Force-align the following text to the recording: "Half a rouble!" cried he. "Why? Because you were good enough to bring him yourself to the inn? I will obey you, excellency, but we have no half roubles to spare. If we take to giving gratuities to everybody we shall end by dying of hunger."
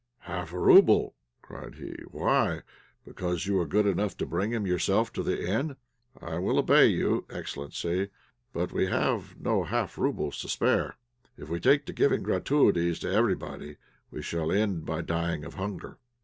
"Half 0.21 0.51
a 0.51 0.57
rouble!" 0.57 1.13
cried 1.43 1.75
he. 1.75 1.93
"Why? 2.09 2.63
Because 3.05 3.45
you 3.45 3.53
were 3.57 3.67
good 3.67 3.85
enough 3.85 4.17
to 4.17 4.25
bring 4.25 4.51
him 4.51 4.65
yourself 4.65 5.13
to 5.13 5.21
the 5.21 5.47
inn? 5.47 5.75
I 6.19 6.39
will 6.39 6.57
obey 6.57 6.87
you, 6.87 7.27
excellency, 7.29 8.09
but 8.51 8.71
we 8.73 8.87
have 8.87 9.39
no 9.39 9.61
half 9.63 9.99
roubles 9.99 10.41
to 10.41 10.49
spare. 10.49 10.97
If 11.37 11.49
we 11.49 11.59
take 11.59 11.85
to 11.85 11.93
giving 11.93 12.23
gratuities 12.23 12.97
to 13.01 13.13
everybody 13.13 13.77
we 14.09 14.23
shall 14.23 14.51
end 14.51 14.87
by 14.87 15.03
dying 15.03 15.45
of 15.45 15.53
hunger." 15.53 15.99